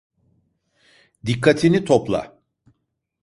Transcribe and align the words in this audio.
Dikkatini 1.25 1.81
topla! 1.85 2.23